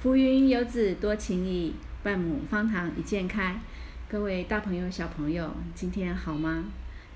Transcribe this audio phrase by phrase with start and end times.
[0.00, 3.60] 浮云游子多情意，半亩方塘一鉴开。
[4.08, 6.66] 各位大朋友、小朋友，今天好吗？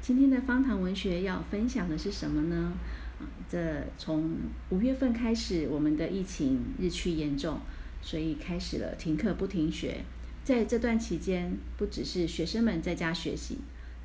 [0.00, 2.72] 今天的方塘文学要分享的是什么呢？
[3.20, 4.32] 啊，这从
[4.70, 7.60] 五月份开始，我们的疫情日趋严重，
[8.00, 10.02] 所以开始了停课不停学。
[10.42, 13.58] 在这段期间，不只是学生们在家学习，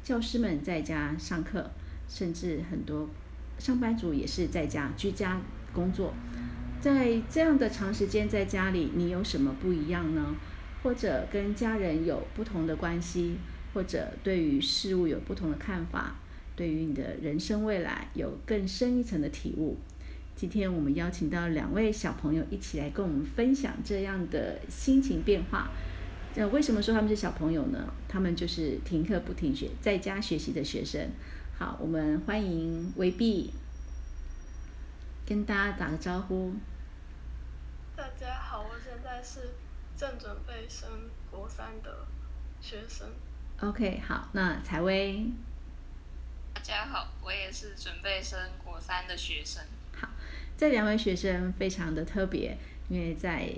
[0.04, 1.72] 教师们在家上课，
[2.08, 3.10] 甚至很多
[3.58, 5.42] 上班族也是在家居家
[5.74, 6.14] 工作。
[6.80, 10.36] 在这样的长时间在家里，你有什么不一样呢？
[10.84, 13.36] 或者跟家人有不同的关系，
[13.74, 16.16] 或者对于事物有不同的看法，
[16.56, 19.78] 对于你的人生未来有更深一层的体悟。
[20.36, 25.72] 今天我们邀请到两位小朋友一起来跟我们分享这样的心情变化。
[26.36, 27.92] 那为什么说他们是小朋友呢？
[28.08, 31.10] 他们就是停课不停学，在家学习的学生。
[31.58, 33.52] 好，我们欢迎维碧。
[35.28, 36.54] 跟大家打个招呼。
[37.98, 39.56] 大家好，我现在是
[39.98, 40.90] 正准备升
[41.30, 42.08] 国三的
[42.62, 43.06] 学生。
[43.60, 45.30] OK，好，那采薇。
[46.54, 49.62] 大家好，我也是准备升国三的学生。
[50.00, 50.08] 好，
[50.58, 52.58] 这两位学生非常的特别，
[52.88, 53.54] 因为在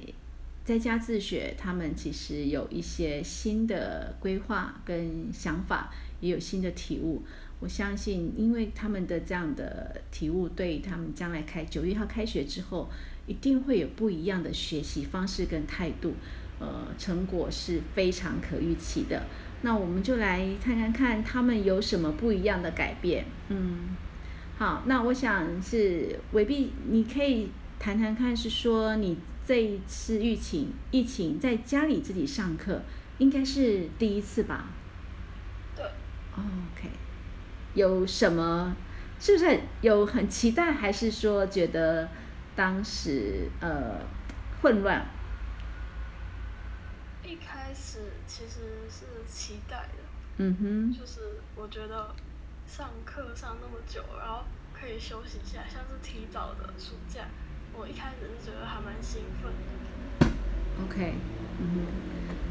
[0.65, 7.23] 在家自学，他们其实有一些新的规划跟想法，也有新的体悟。
[7.59, 12.87] 我相信，因为他们的这样的体悟，对他们将来开九月一号开学之后，
[13.27, 16.13] 一定会有不一样的学习方式跟态度，
[16.59, 19.23] 呃，成果是非常可预期的。
[19.61, 23.25] 那我们就来看看看他们有什么不一样的改变。
[23.49, 23.89] 嗯，
[24.57, 29.17] 好，那我想是伟碧，你可以谈谈看，是说你
[29.50, 32.80] 这一次疫情疫情在家里自己上课，
[33.17, 34.67] 应该是第一次吧？
[35.75, 35.83] 对。
[36.36, 36.92] OK。
[37.73, 38.75] 有什么？
[39.20, 42.08] 是不是很有很期待，还是说觉得
[42.55, 44.00] 当时呃
[44.61, 45.03] 混乱？
[47.23, 50.03] 一开始其实是期待的，
[50.38, 52.14] 嗯哼，就是我觉得
[52.67, 57.21] 上课上那么久，然后可以休息一下，像是提早的暑假，
[57.79, 59.49] 我一开始是觉得还蛮兴奋
[60.19, 60.27] 的。
[60.83, 61.13] OK，
[61.61, 61.85] 嗯，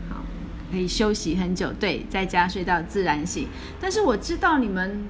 [0.08, 0.24] 好。
[0.70, 3.48] 可以休息很久，对，在家睡到自然醒。
[3.78, 5.06] 但是我知道你们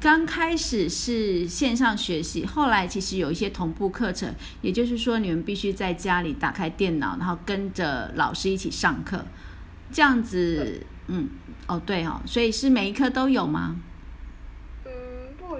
[0.00, 9.24] 刚开始是线上学习，后来其实有一些同步课程，也就是说你们必须在家里打开电脑，然后跟着老师一起上课，
[9.92, 11.28] 这样子，嗯，
[11.68, 13.76] 哦，对哦，所以是每一科都有吗？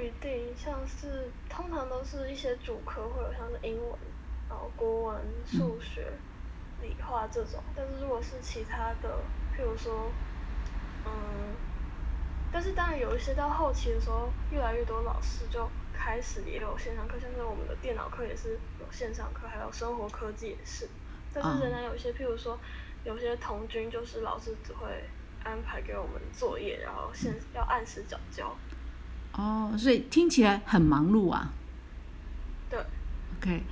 [0.02, 3.98] 一定，像是通常都是一些主科会有，像是英文，
[4.48, 6.06] 然后国文、数学。
[6.82, 9.08] 理化这种，但是如果是其他的，
[9.56, 10.10] 譬如说，
[11.06, 11.54] 嗯，
[12.50, 20.88] 但是当然有一些到后期的时候，越来越多老师就开始也有线上课，像是我们的电脑课也是有线上课，还有生活科技也是，
[21.32, 22.58] 但是仍然有一些，譬如说，
[23.04, 25.04] 有些童军就是老师只会
[25.44, 28.52] 安排给我们作业，然后现要按时缴交。
[29.34, 31.52] 哦，所以听起来很忙碌啊。
[32.68, 32.78] 对。
[33.38, 33.62] OK。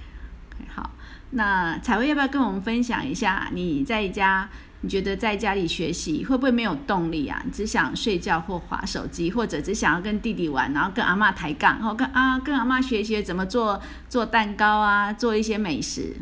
[0.68, 0.90] 好，
[1.30, 3.48] 那彩薇要不要跟我们分享一下？
[3.52, 4.48] 你在家，
[4.82, 7.42] 你觉得在家里学习会不会没有动力啊？
[7.50, 16.16] 只想睡觉或划手机，或者只想要跟弟弟玩，然后跟阿妈抬杠，然后跟啊跟阿妈学习怎么做做蛋糕啊，做一些美食。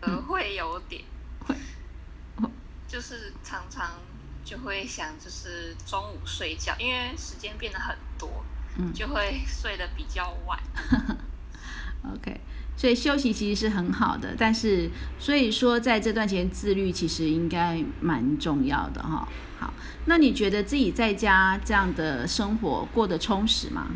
[0.00, 1.02] 呃，会有点
[1.44, 1.56] 会，
[2.86, 3.90] 就是常常
[4.48, 8.42] 就会想，就是中午睡觉，因为时间变得很多，
[8.78, 10.58] 嗯，就会睡得比较晚。
[12.14, 12.40] OK，
[12.74, 19.28] 所以休息其实是很好的，但是所以说在这段时间自律其实应该蛮重要的哈。
[19.60, 19.74] 好，
[20.06, 23.88] 那你觉得自己在家这样的生活过得充实吗？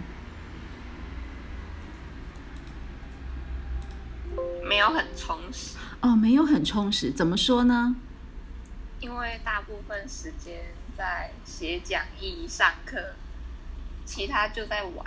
[4.62, 7.96] 没有很充实哦，没有很充实，怎么说呢？
[9.02, 10.62] 因为大部分时间
[10.96, 12.96] 在写讲义、上课，
[14.04, 15.04] 其他就在玩，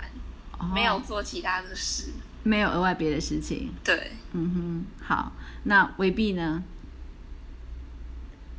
[0.74, 2.12] 没有做其他的事。
[2.42, 3.74] 没有额外别的事情。
[3.82, 5.32] 对，嗯哼，好，
[5.62, 6.62] 那未必呢？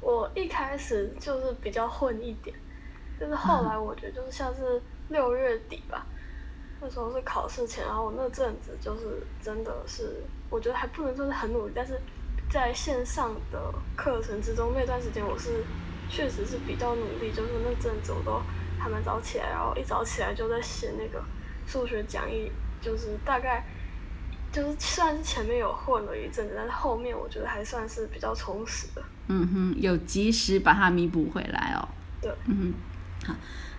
[0.02, 2.56] 我一开始就是比较混一点，
[3.20, 6.08] 就是后来我觉得就是像是六月底吧，
[6.82, 12.02] 那时候是考试前，然后我那阵子就是真的是，我觉得还不能说是很努力，但是
[12.50, 15.64] 在线上的课程之中那段时间，我是
[16.10, 18.42] 确实是比较努力，就是那阵子我都
[18.80, 21.24] 还蛮早起来，然后一早起来就在写那个
[21.66, 22.52] 数学讲义，
[22.82, 23.66] 就是大概。
[24.50, 29.04] 就是虽然是前面有混了一阵子，但是后面我觉得还算是比较充实的。
[29.28, 31.88] 嗯哼，有及时把它弥补回来哦。
[32.22, 32.74] 对，嗯
[33.22, 33.36] 哼，好。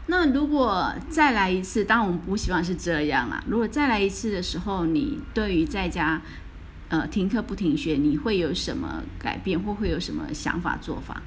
[0.06, 3.43] 那如果再来一次，当然我们不希望是这样啦。
[3.49, 6.20] 如果再来一次的时候，你对于在家
[6.88, 11.23] 呃停课不停学，你会有什么改变，或会有什么想法做法？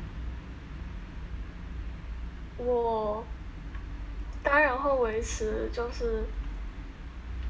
[2.58, 3.24] 我
[4.44, 6.24] 当然会维持，就是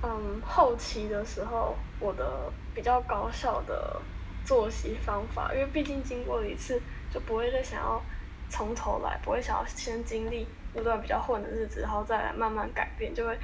[0.02, 4.02] 嗯后期的时候我的比较高效的
[4.46, 8.02] 作息方法，因为毕竟经过了一次，就不会再想要
[8.50, 13.38] 从头来，不会想要先经历那段比较混的日子，然后再来慢慢改变，就会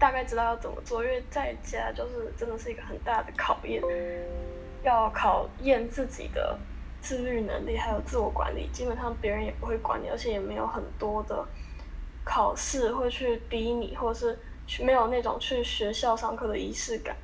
[0.00, 1.04] 大概知道要怎么做。
[1.04, 3.80] 因为在家就是真的是一个很大的考验，
[4.82, 6.58] 要考验自己的。
[7.02, 11.48] 自律能力还有自我管理，基本上别人也不会管你，而且也没有很多的
[12.24, 17.16] 考试会去逼你，或者是去没有那种去学校上课的仪式感。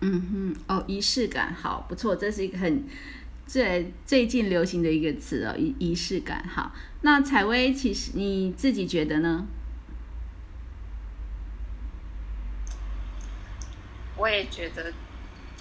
[0.00, 2.82] 嗯哼，哦，仪式感，好，不错，这是一个很
[3.46, 6.42] 最最近流行的一个词哦，仪仪式感。
[6.48, 6.72] 好，
[7.02, 9.46] 那采薇，其实你自己觉得呢？
[14.18, 14.92] 我也觉得，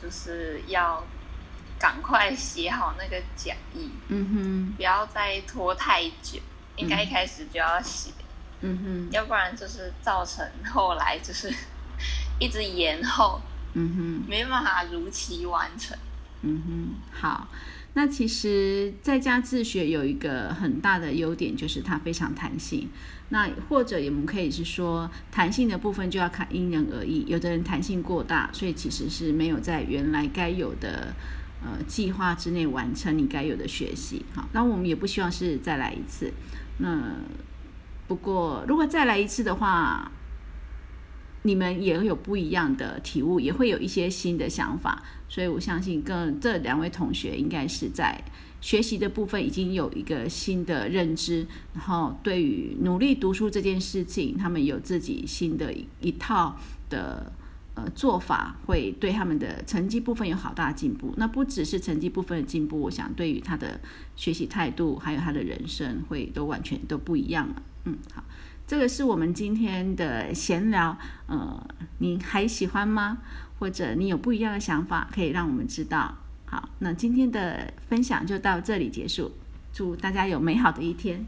[0.02, 1.06] 就是要。
[1.80, 6.40] 赶快写好那个讲义，嗯哼，不要再拖太久，
[6.76, 8.10] 应该一开始就要写，
[8.62, 10.44] 嗯哼，要不然就是造成
[10.74, 11.54] 后来就是
[12.42, 13.40] 一直延后，
[13.76, 15.96] 嗯哼，没办法如期完成，
[16.42, 17.48] 嗯哼，好，
[17.94, 22.90] 那其实在家自学有一个很大的优点，就是它非常弹性，
[23.30, 31.14] 那或者我们可以是说，弹性的部分就要看因人而异，有的人弹性过大，所以其实是没有在原来该有的。
[31.60, 36.32] 呃，计划之内完成你该有的学习，好，那我们也不希望是再来一次。
[36.78, 37.16] 那
[38.08, 40.12] 不过，如果再来一次的话，
[41.48, 45.02] 你们也会有不一样的体悟，也会有一些新的想法。
[45.30, 48.22] 所以我相信，跟这两位同学应该是在
[48.60, 56.58] 学习的部分已经有一个新的认知，然后对于努力读书这件事情，他们有自己新的一套
[56.90, 57.32] 的。
[57.78, 61.14] 呃，做法会对他们的成绩部分有好大进步。
[61.16, 63.80] 那不只是成绩部分的进步，我想对于他的
[64.16, 67.62] 学习态度，还有他的人生，会都完全都不一样了。
[67.86, 68.24] 嗯，好，
[68.68, 70.98] 这个是我们今天的闲聊。
[71.28, 71.66] 呃，
[72.00, 73.20] 你还喜欢吗？
[73.58, 76.14] 或者你有不一样的想法，可以让我们知道。
[76.46, 79.32] 好，那今天的分享就到这里结束。
[79.72, 81.26] 祝大家有美好的一天。